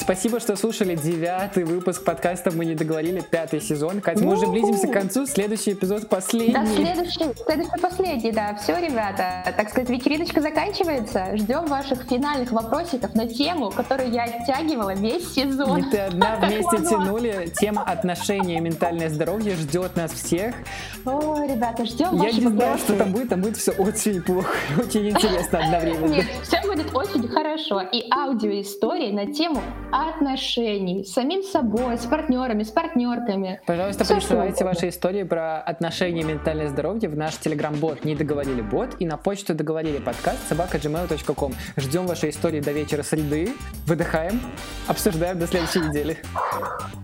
[0.07, 3.99] Спасибо, что слушали девятый выпуск подкаста «Мы не договорили», пятый сезон.
[3.99, 6.53] Катя, мы уже близимся к концу, следующий эпизод последний.
[6.53, 8.55] Да, следующий, следующий последний, да.
[8.55, 11.35] Все, ребята, так сказать, вечериночка заканчивается.
[11.35, 15.81] Ждем ваших финальных вопросиков на тему, которую я оттягивала весь сезон.
[15.81, 17.51] Не ты одна вместе тянули.
[17.59, 20.55] Тема отношения и ментальное здоровье ждет нас всех.
[21.03, 25.09] О, ребята, ждем Я не знаю, что там будет, там будет все очень плохо, очень
[25.09, 26.13] интересно одновременно.
[26.13, 27.81] Нет, все будет очень хорошо.
[27.81, 29.61] И аудиоистории на тему
[29.97, 33.61] отношений с самим собой, с партнерами, с партнерками.
[33.65, 38.61] Пожалуйста, Все присылайте ваши истории про отношения и ментальное здоровье в наш телеграм-бот «Не договорили
[38.61, 41.53] бот» и на почту договорили подкаст собака gmail.com.
[41.77, 43.53] Ждем ваши истории до вечера среды,
[43.85, 44.39] выдыхаем,
[44.87, 46.17] обсуждаем до следующей недели.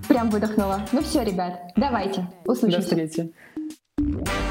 [0.08, 0.82] Прям выдохнула.
[0.92, 2.96] Ну все, ребят, давайте, услышимся.
[2.96, 4.43] До встречи.